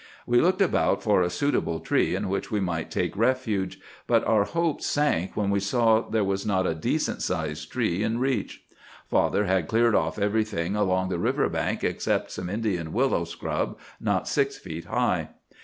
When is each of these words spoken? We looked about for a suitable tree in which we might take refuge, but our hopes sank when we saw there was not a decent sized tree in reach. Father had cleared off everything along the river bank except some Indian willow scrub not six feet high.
We 0.25 0.41
looked 0.41 0.63
about 0.63 1.03
for 1.03 1.21
a 1.21 1.29
suitable 1.29 1.79
tree 1.79 2.15
in 2.15 2.27
which 2.27 2.49
we 2.49 2.59
might 2.59 2.89
take 2.89 3.15
refuge, 3.15 3.79
but 4.07 4.23
our 4.25 4.45
hopes 4.45 4.87
sank 4.87 5.37
when 5.37 5.51
we 5.51 5.59
saw 5.59 6.01
there 6.09 6.23
was 6.23 6.43
not 6.43 6.65
a 6.65 6.73
decent 6.73 7.21
sized 7.21 7.71
tree 7.71 8.01
in 8.01 8.17
reach. 8.17 8.63
Father 9.05 9.45
had 9.45 9.67
cleared 9.67 9.93
off 9.93 10.17
everything 10.17 10.75
along 10.75 11.09
the 11.09 11.19
river 11.19 11.47
bank 11.49 11.83
except 11.83 12.31
some 12.31 12.49
Indian 12.49 12.93
willow 12.93 13.25
scrub 13.25 13.77
not 13.99 14.27
six 14.27 14.57
feet 14.57 14.85
high. 14.85 15.29